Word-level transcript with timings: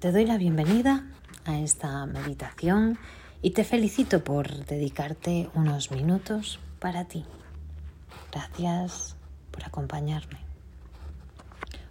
Te 0.00 0.12
doy 0.12 0.24
la 0.24 0.38
bienvenida 0.38 1.04
a 1.44 1.58
esta 1.58 2.06
meditación 2.06 2.98
y 3.42 3.50
te 3.50 3.64
felicito 3.64 4.24
por 4.24 4.64
dedicarte 4.64 5.50
unos 5.52 5.90
minutos 5.90 6.58
para 6.78 7.04
ti. 7.04 7.26
Gracias 8.32 9.16
por 9.50 9.62
acompañarme. 9.66 10.38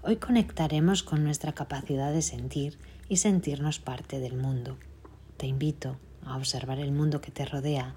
Hoy 0.01 0.15
conectaremos 0.15 1.03
con 1.03 1.23
nuestra 1.23 1.53
capacidad 1.53 2.11
de 2.11 2.23
sentir 2.23 2.79
y 3.09 3.17
sentirnos 3.17 3.77
parte 3.77 4.19
del 4.19 4.37
mundo. 4.37 4.79
Te 5.37 5.45
invito 5.45 5.99
a 6.25 6.35
observar 6.35 6.79
el 6.79 6.91
mundo 6.91 7.21
que 7.21 7.29
te 7.29 7.45
rodea 7.45 7.93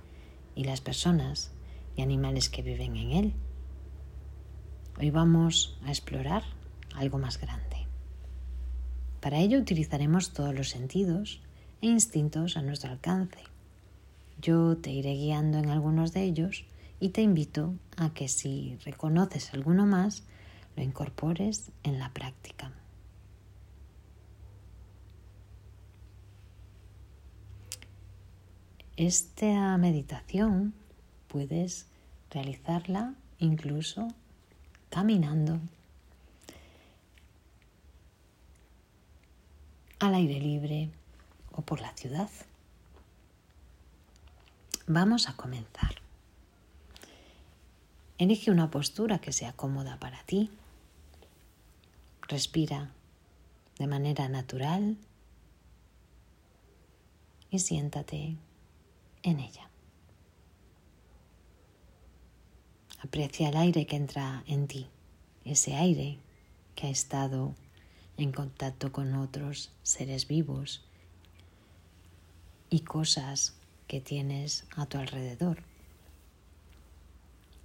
y 0.54 0.64
las 0.64 0.82
personas 0.82 1.52
y 1.96 2.02
animales 2.02 2.50
que 2.50 2.60
viven 2.60 2.96
en 2.96 3.12
él. 3.12 3.34
Hoy 5.00 5.10
vamos 5.10 5.78
a 5.86 5.88
explorar 5.88 6.42
algo 6.94 7.16
más 7.16 7.40
grande. 7.40 7.81
Para 9.22 9.38
ello 9.38 9.60
utilizaremos 9.60 10.32
todos 10.32 10.52
los 10.52 10.70
sentidos 10.70 11.40
e 11.80 11.86
instintos 11.86 12.56
a 12.56 12.62
nuestro 12.62 12.90
alcance. 12.90 13.38
Yo 14.40 14.76
te 14.76 14.90
iré 14.90 15.14
guiando 15.14 15.58
en 15.58 15.70
algunos 15.70 16.12
de 16.12 16.24
ellos 16.24 16.64
y 16.98 17.10
te 17.10 17.22
invito 17.22 17.72
a 17.96 18.12
que 18.12 18.26
si 18.26 18.76
reconoces 18.84 19.54
alguno 19.54 19.86
más, 19.86 20.24
lo 20.74 20.82
incorpores 20.82 21.70
en 21.84 22.00
la 22.00 22.12
práctica. 22.12 22.72
Esta 28.96 29.76
meditación 29.78 30.74
puedes 31.28 31.86
realizarla 32.28 33.14
incluso 33.38 34.08
caminando 34.90 35.60
al 40.02 40.14
aire 40.14 40.40
libre 40.40 40.90
o 41.52 41.62
por 41.62 41.80
la 41.80 41.94
ciudad. 41.94 42.28
Vamos 44.86 45.28
a 45.28 45.36
comenzar. 45.36 45.94
Elige 48.18 48.50
una 48.50 48.70
postura 48.70 49.20
que 49.20 49.32
sea 49.32 49.52
cómoda 49.52 49.98
para 49.98 50.22
ti. 50.24 50.50
Respira 52.22 52.90
de 53.78 53.86
manera 53.86 54.28
natural 54.28 54.96
y 57.50 57.58
siéntate 57.60 58.36
en 59.22 59.40
ella. 59.40 59.68
Aprecia 63.00 63.48
el 63.48 63.56
aire 63.56 63.86
que 63.86 63.96
entra 63.96 64.42
en 64.46 64.66
ti, 64.68 64.88
ese 65.44 65.74
aire 65.74 66.18
que 66.74 66.86
ha 66.86 66.90
estado 66.90 67.54
en 68.16 68.32
contacto 68.32 68.92
con 68.92 69.14
otros 69.14 69.72
seres 69.82 70.28
vivos 70.28 70.84
y 72.70 72.80
cosas 72.80 73.54
que 73.86 74.00
tienes 74.00 74.64
a 74.76 74.86
tu 74.86 74.98
alrededor. 74.98 75.62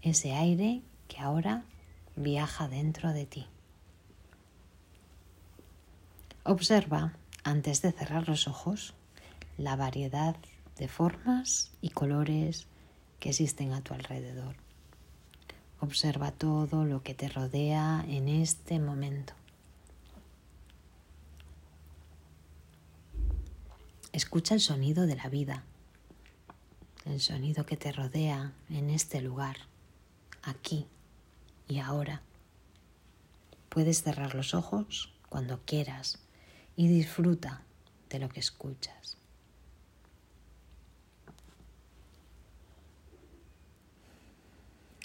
Ese 0.01 0.33
aire 0.33 0.81
que 1.07 1.19
ahora 1.19 1.63
viaja 2.15 2.67
dentro 2.67 3.13
de 3.13 3.25
ti. 3.25 3.47
Observa, 6.43 7.13
antes 7.43 7.81
de 7.81 7.91
cerrar 7.91 8.27
los 8.27 8.47
ojos, 8.47 8.93
la 9.57 9.75
variedad 9.75 10.35
de 10.77 10.87
formas 10.87 11.71
y 11.81 11.89
colores 11.89 12.67
que 13.19 13.29
existen 13.29 13.73
a 13.73 13.81
tu 13.81 13.93
alrededor. 13.93 14.55
Observa 15.79 16.31
todo 16.31 16.85
lo 16.85 17.03
que 17.03 17.13
te 17.13 17.29
rodea 17.29 18.03
en 18.07 18.29
este 18.29 18.79
momento. 18.79 19.36
Escucha 24.17 24.55
el 24.55 24.61
sonido 24.61 25.05
de 25.05 25.15
la 25.15 25.29
vida, 25.29 25.63
el 27.05 27.21
sonido 27.21 27.67
que 27.67 27.77
te 27.77 27.91
rodea 27.91 28.51
en 28.67 28.89
este 28.89 29.21
lugar, 29.21 29.57
aquí 30.41 30.87
y 31.67 31.77
ahora. 31.77 32.23
Puedes 33.69 34.01
cerrar 34.01 34.33
los 34.33 34.55
ojos 34.55 35.13
cuando 35.29 35.61
quieras 35.65 36.17
y 36.75 36.87
disfruta 36.87 37.61
de 38.09 38.17
lo 38.17 38.27
que 38.27 38.39
escuchas. 38.39 39.17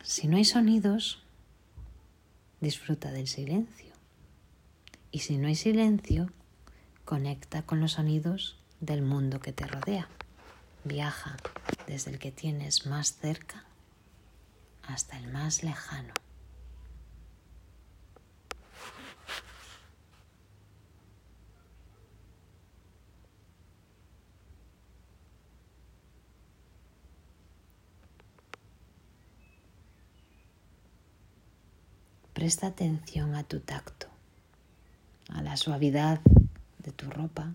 Si 0.03 0.27
no 0.27 0.39
hay 0.39 0.47
sonidos, 0.47 1.23
disfruta 2.63 3.13
del 3.13 3.29
silencio. 3.29 3.93
Y 5.11 5.19
si 5.19 5.37
no 5.37 5.49
hay 5.49 5.55
silencio, 5.55 6.33
conecta 7.05 7.61
con 7.67 7.79
los 7.79 7.93
sonidos 7.93 8.57
del 8.83 9.01
mundo 9.01 9.41
que 9.41 9.53
te 9.53 9.65
rodea. 9.67 10.09
Viaja 10.85 11.37
desde 11.87 12.11
el 12.11 12.19
que 12.19 12.33
tienes 12.33 12.85
más 12.87 13.15
cerca 13.15 13.65
hasta 14.83 15.17
el 15.17 15.29
más 15.33 15.63
lejano. 15.63 16.13
Presta 32.35 32.67
atención 32.67 33.37
a 33.37 33.45
tu 33.45 33.61
tacto, 33.61 34.09
a 35.29 35.43
la 35.43 35.57
suavidad 35.57 36.21
de 36.79 36.91
tu 36.91 37.09
ropa 37.09 37.53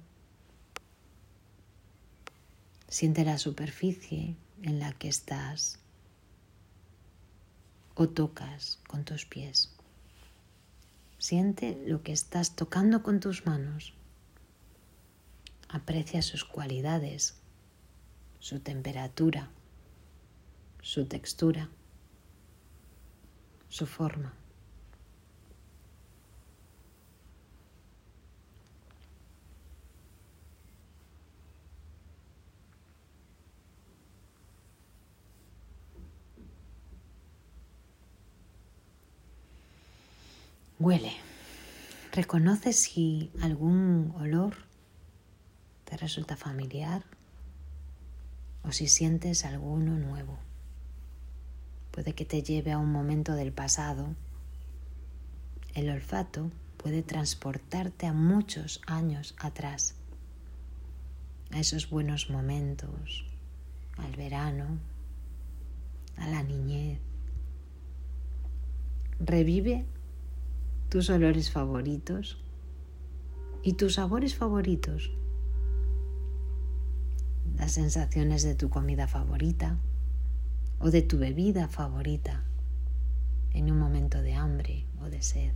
Siente 2.90 3.26
la 3.26 3.38
superficie 3.38 4.38
en 4.62 4.80
la 4.80 4.94
que 4.94 5.10
estás 5.10 5.80
o 7.96 8.08
tocas 8.08 8.80
con 8.88 9.04
tus 9.04 9.26
pies. 9.26 9.76
Siente 11.18 11.84
lo 11.86 12.02
que 12.02 12.14
estás 12.14 12.56
tocando 12.56 13.04
con 13.04 13.20
tus 13.20 13.46
manos. 13.46 13.94
Aprecia 15.68 16.22
sus 16.22 16.46
cualidades, 16.46 17.36
su 18.40 18.60
temperatura, 18.62 19.50
su 20.82 21.06
textura, 21.06 21.70
su 23.68 23.86
forma. 23.86 24.34
Huele. 40.88 41.12
Reconoce 42.14 42.72
si 42.72 43.30
algún 43.42 44.14
olor 44.22 44.54
te 45.84 45.98
resulta 45.98 46.38
familiar 46.38 47.04
o 48.64 48.72
si 48.72 48.88
sientes 48.88 49.44
alguno 49.44 49.98
nuevo. 49.98 50.40
Puede 51.92 52.14
que 52.14 52.24
te 52.24 52.42
lleve 52.42 52.72
a 52.72 52.78
un 52.78 52.90
momento 52.90 53.34
del 53.34 53.52
pasado. 53.52 54.16
El 55.74 55.90
olfato 55.90 56.52
puede 56.78 57.04
transportarte 57.04 58.06
a 58.06 58.14
muchos 58.14 58.80
años 58.88 59.36
atrás, 59.40 59.96
a 61.52 61.60
esos 61.60 61.90
buenos 61.90 62.30
momentos, 62.30 63.26
al 63.98 64.16
verano, 64.16 64.80
a 66.16 66.30
la 66.30 66.44
niñez. 66.44 67.02
Revive 69.20 69.86
tus 70.90 71.10
olores 71.10 71.52
favoritos 71.52 72.38
y 73.62 73.74
tus 73.74 73.96
sabores 73.96 74.36
favoritos, 74.36 75.12
las 77.58 77.74
sensaciones 77.74 78.44
de 78.44 78.56
tu 78.56 78.70
comida 78.70 79.08
favorita 79.08 79.78
o 80.80 80.90
de 80.90 81.02
tu 81.02 81.18
bebida 81.18 81.68
favorita 81.68 82.46
en 83.54 83.70
un 83.70 83.80
momento 83.80 84.22
de 84.22 84.36
hambre 84.36 84.86
o 85.02 85.10
de 85.10 85.22
sed. 85.22 85.54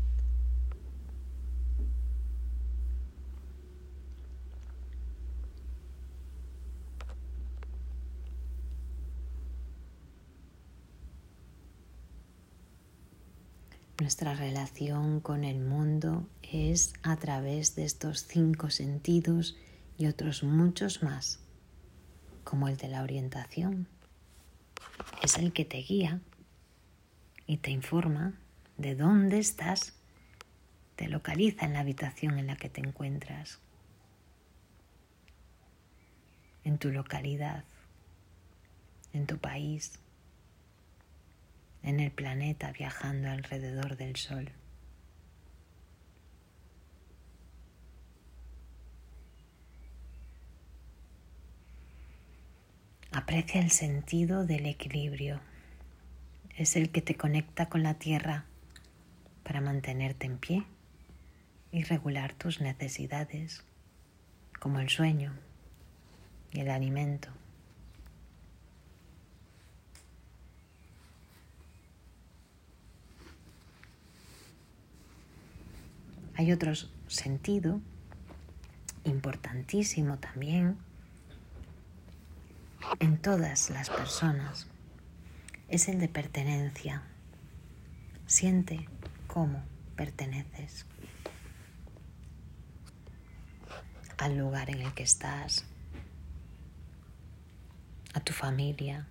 Nuestra 14.01 14.33
relación 14.33 15.19
con 15.19 15.43
el 15.43 15.59
mundo 15.59 16.27
es 16.41 16.95
a 17.03 17.17
través 17.17 17.75
de 17.75 17.85
estos 17.85 18.25
cinco 18.25 18.71
sentidos 18.71 19.55
y 19.95 20.07
otros 20.07 20.41
muchos 20.41 21.03
más, 21.03 21.39
como 22.43 22.67
el 22.67 22.77
de 22.77 22.87
la 22.87 23.03
orientación. 23.03 23.87
Es 25.21 25.37
el 25.37 25.53
que 25.53 25.65
te 25.65 25.77
guía 25.77 26.19
y 27.45 27.57
te 27.57 27.69
informa 27.69 28.33
de 28.75 28.95
dónde 28.95 29.37
estás, 29.37 29.93
te 30.95 31.07
localiza 31.07 31.67
en 31.67 31.73
la 31.73 31.81
habitación 31.81 32.39
en 32.39 32.47
la 32.47 32.55
que 32.55 32.69
te 32.69 32.81
encuentras, 32.81 33.59
en 36.63 36.79
tu 36.79 36.89
localidad, 36.89 37.65
en 39.13 39.27
tu 39.27 39.37
país, 39.37 40.00
en 41.83 41.99
el 41.99 42.11
planeta 42.11 42.71
viajando 42.71 43.29
alrededor 43.29 43.97
del 43.97 44.15
Sol. 44.15 44.51
Aprecia 53.11 53.59
el 53.59 53.71
sentido 53.71 54.45
del 54.45 54.65
equilibrio. 54.65 55.41
Es 56.55 56.75
el 56.75 56.91
que 56.91 57.01
te 57.01 57.15
conecta 57.15 57.67
con 57.67 57.83
la 57.83 57.95
tierra 57.95 58.45
para 59.43 59.59
mantenerte 59.59 60.27
en 60.27 60.37
pie 60.37 60.63
y 61.71 61.83
regular 61.83 62.33
tus 62.33 62.61
necesidades, 62.61 63.63
como 64.59 64.79
el 64.79 64.89
sueño 64.89 65.33
y 66.53 66.61
el 66.61 66.69
alimento. 66.69 67.40
Hay 76.41 76.51
otro 76.51 76.73
sentido 77.05 77.79
importantísimo 79.03 80.17
también 80.17 80.75
en 82.99 83.19
todas 83.21 83.69
las 83.69 83.91
personas 83.91 84.65
es 85.67 85.87
el 85.87 85.99
de 85.99 86.07
pertenencia. 86.07 87.03
Siente 88.25 88.89
cómo 89.27 89.61
perteneces 89.95 90.87
al 94.17 94.35
lugar 94.35 94.71
en 94.71 94.81
el 94.81 94.95
que 94.95 95.03
estás, 95.03 95.63
a 98.15 98.19
tu 98.19 98.33
familia, 98.33 99.05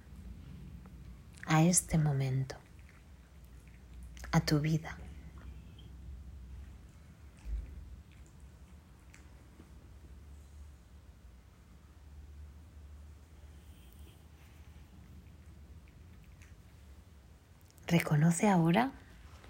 a 1.47 1.63
este 1.63 1.97
momento, 1.97 2.57
a 4.33 4.41
tu 4.41 4.59
vida. 4.59 5.00
Reconoce 18.21 18.49
ahora 18.49 18.93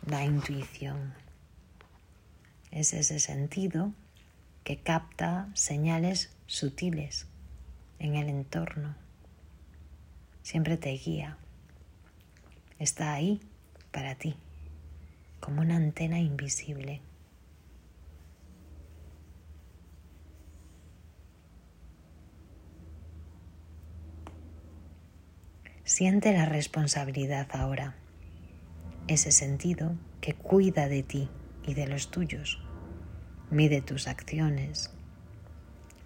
la 0.07 0.25
intuición. 0.25 1.13
Es 2.71 2.93
ese 2.93 3.19
sentido 3.19 3.93
que 4.63 4.77
capta 4.77 5.49
señales 5.55 6.31
sutiles 6.47 7.27
en 7.99 8.15
el 8.15 8.29
entorno. 8.29 8.95
Siempre 10.45 10.77
te 10.77 10.91
guía. 10.91 11.37
Está 12.79 13.13
ahí 13.13 13.41
para 13.91 14.15
ti, 14.15 14.37
como 15.41 15.63
una 15.63 15.75
antena 15.75 16.21
invisible. 16.21 17.01
Siente 25.83 26.33
la 26.33 26.47
responsabilidad 26.47 27.49
ahora 27.53 27.97
ese 29.11 29.33
sentido 29.33 29.97
que 30.21 30.35
cuida 30.35 30.87
de 30.89 31.03
ti 31.03 31.29
y 31.67 31.75
de 31.75 31.89
los 31.89 32.13
tuyos. 32.13 32.63
Mide 33.51 33.83
tus 33.83 34.07
acciones, 34.07 34.93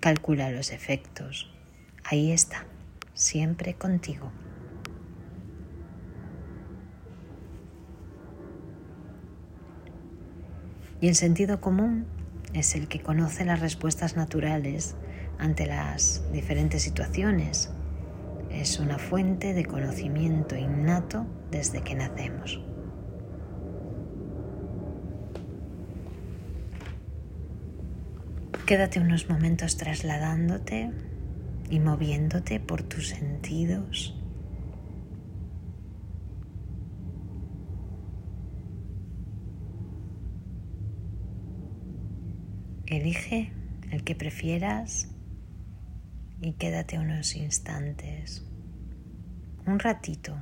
calcula 0.00 0.50
los 0.50 0.72
efectos. 0.72 1.52
Ahí 2.02 2.32
está, 2.32 2.64
siempre 3.12 3.74
contigo. 3.74 4.32
Y 11.02 11.08
el 11.08 11.14
sentido 11.14 11.60
común 11.60 12.06
es 12.54 12.74
el 12.74 12.88
que 12.88 13.02
conoce 13.02 13.44
las 13.44 13.60
respuestas 13.60 14.16
naturales 14.16 14.96
ante 15.38 15.66
las 15.66 16.24
diferentes 16.32 16.82
situaciones. 16.82 17.70
Es 18.50 18.78
una 18.78 18.98
fuente 18.98 19.52
de 19.52 19.66
conocimiento 19.66 20.56
innato 20.56 21.26
desde 21.50 21.82
que 21.82 21.94
nacemos. 21.94 22.64
Quédate 28.66 28.98
unos 28.98 29.28
momentos 29.28 29.76
trasladándote 29.76 30.90
y 31.68 31.80
moviéndote 31.80 32.60
por 32.60 32.82
tus 32.82 33.08
sentidos. 33.08 34.18
Elige 42.86 43.52
el 43.90 44.02
que 44.02 44.14
prefieras 44.14 45.08
y 46.40 46.54
quédate 46.54 46.98
unos 46.98 47.36
instantes, 47.36 48.46
un 49.66 49.78
ratito. 49.78 50.40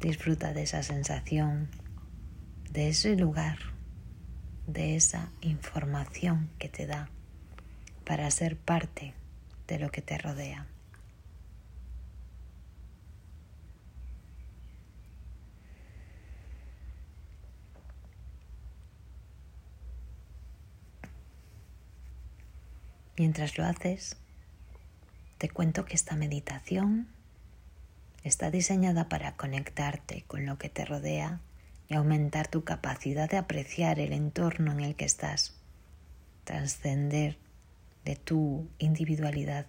Disfruta 0.00 0.54
de 0.54 0.62
esa 0.62 0.82
sensación 0.82 1.68
de 2.70 2.88
ese 2.88 3.16
lugar, 3.16 3.58
de 4.68 4.94
esa 4.94 5.32
información 5.40 6.50
que 6.58 6.68
te 6.68 6.86
da 6.86 7.10
para 8.04 8.30
ser 8.30 8.56
parte 8.56 9.12
de 9.66 9.78
lo 9.80 9.90
que 9.90 10.02
te 10.02 10.16
rodea. 10.18 10.68
Mientras 23.18 23.58
lo 23.58 23.64
haces, 23.64 24.16
te 25.38 25.50
cuento 25.50 25.84
que 25.84 25.94
esta 25.94 26.16
meditación 26.16 27.08
está 28.22 28.50
diseñada 28.50 29.08
para 29.08 29.36
conectarte 29.36 30.24
con 30.26 30.46
lo 30.46 30.56
que 30.56 30.68
te 30.68 30.84
rodea 30.84 31.40
y 31.90 31.96
aumentar 31.96 32.46
tu 32.46 32.62
capacidad 32.62 33.28
de 33.28 33.36
apreciar 33.36 33.98
el 33.98 34.12
entorno 34.12 34.70
en 34.70 34.80
el 34.80 34.94
que 34.94 35.04
estás, 35.04 35.56
trascender 36.44 37.36
de 38.04 38.14
tu 38.14 38.68
individualidad 38.78 39.66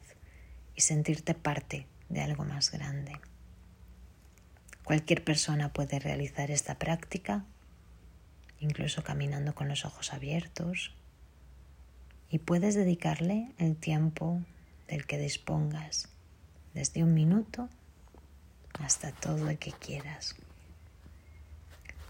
y 0.76 0.82
sentirte 0.82 1.34
parte 1.34 1.88
de 2.10 2.22
algo 2.22 2.46
más 2.46 2.72
grande. 2.72 3.20
Cualquier 4.84 5.24
persona 5.24 5.74
puede 5.74 6.00
realizar 6.00 6.52
esta 6.52 6.76
práctica, 6.76 7.44
incluso 8.60 9.04
caminando 9.04 9.56
con 9.56 9.68
los 9.68 9.84
ojos 9.84 10.14
abiertos, 10.14 10.94
y 12.30 12.38
puedes 12.38 12.76
dedicarle 12.76 13.52
el 13.58 13.76
tiempo 13.76 14.42
del 14.88 15.08
que 15.08 15.18
dispongas, 15.18 16.08
desde 16.76 17.04
un 17.04 17.16
minuto 17.16 17.68
hasta 18.80 19.12
todo 19.12 19.50
el 19.50 19.58
que 19.58 19.72
quieras. 19.72 20.36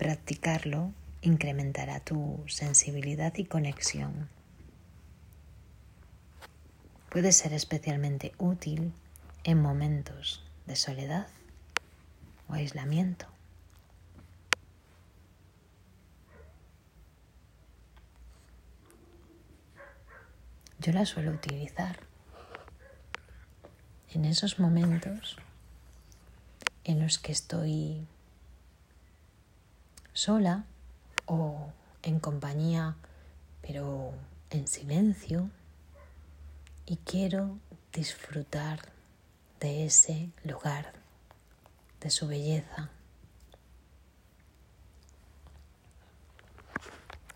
Practicarlo 0.02 0.94
incrementará 1.22 2.00
tu 2.00 2.44
sensibilidad 2.48 3.36
y 3.38 3.46
conexión. 3.46 4.30
Puede 7.12 7.32
ser 7.32 7.54
especialmente 7.54 8.34
útil 8.40 8.94
en 9.44 9.62
momentos 9.62 10.44
de 10.66 10.76
soledad 10.76 11.28
o 12.50 12.54
aislamiento. 12.54 13.28
Yo 20.80 20.94
la 20.94 21.06
suelo 21.06 21.30
utilizar 21.30 22.00
en 24.10 24.26
esos 24.26 24.58
momentos 24.58 25.38
en 26.86 27.00
los 27.00 27.20
que 27.20 27.32
estoy 27.32 28.08
sola 30.14 30.66
o 31.26 31.72
en 32.04 32.20
compañía, 32.20 32.96
pero 33.62 34.14
en 34.50 34.68
silencio, 34.68 35.50
y 36.86 36.98
quiero 36.98 37.58
disfrutar 37.94 38.80
de 39.60 39.86
ese 39.86 40.30
lugar, 40.44 40.94
de 42.02 42.10
su 42.10 42.28
belleza. 42.28 42.90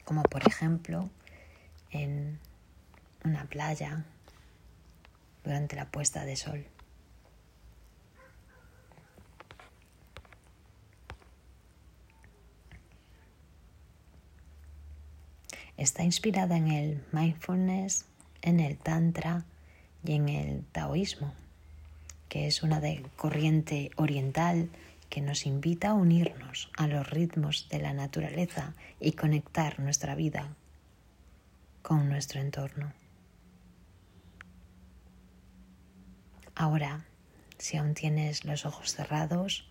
Como 0.03 0.23
por 0.23 0.47
ejemplo 0.47 1.09
en 1.91 2.39
una 3.23 3.45
playa 3.45 4.03
durante 5.43 5.75
la 5.75 5.89
puesta 5.89 6.25
de 6.25 6.35
sol. 6.35 6.65
Está 15.77 16.03
inspirada 16.03 16.57
en 16.57 16.67
el 16.69 17.03
mindfulness, 17.11 18.05
en 18.41 18.59
el 18.59 18.77
tantra 18.77 19.45
y 20.03 20.13
en 20.13 20.29
el 20.29 20.63
taoísmo, 20.71 21.33
que 22.29 22.47
es 22.47 22.63
una 22.63 22.79
de 22.79 23.05
corriente 23.15 23.91
oriental 23.95 24.69
que 25.09 25.21
nos 25.21 25.45
invita 25.45 25.89
a 25.89 25.93
unirnos 25.93 26.71
a 26.77 26.87
los 26.87 27.09
ritmos 27.09 27.67
de 27.69 27.79
la 27.79 27.93
naturaleza 27.93 28.73
y 28.99 29.13
conectar 29.13 29.79
nuestra 29.79 30.15
vida 30.15 30.55
con 31.81 32.09
nuestro 32.09 32.41
entorno. 32.41 32.93
Ahora, 36.55 37.05
si 37.57 37.77
aún 37.77 37.93
tienes 37.93 38.45
los 38.45 38.65
ojos 38.65 38.93
cerrados, 38.93 39.67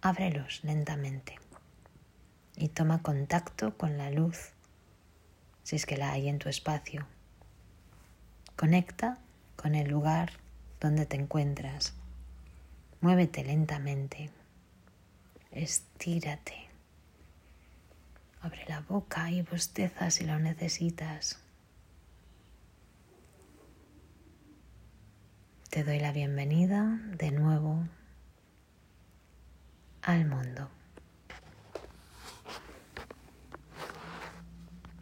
ábrelos 0.00 0.60
lentamente 0.62 1.38
y 2.56 2.68
toma 2.68 3.02
contacto 3.02 3.76
con 3.76 3.98
la 3.98 4.10
luz, 4.10 4.52
si 5.68 5.76
es 5.76 5.84
que 5.84 5.98
la 5.98 6.12
hay 6.12 6.30
en 6.30 6.38
tu 6.38 6.48
espacio. 6.48 7.06
Conecta 8.56 9.18
con 9.54 9.74
el 9.74 9.90
lugar 9.90 10.32
donde 10.80 11.04
te 11.04 11.16
encuentras. 11.16 11.92
Muévete 13.02 13.44
lentamente. 13.44 14.30
Estírate. 15.50 16.54
Abre 18.40 18.64
la 18.66 18.80
boca 18.80 19.30
y 19.30 19.42
bosteza 19.42 20.10
si 20.10 20.24
lo 20.24 20.38
necesitas. 20.38 21.38
Te 25.68 25.84
doy 25.84 25.98
la 25.98 26.12
bienvenida 26.12 26.98
de 27.18 27.30
nuevo 27.30 27.84
al 30.00 30.24
mundo. 30.24 30.70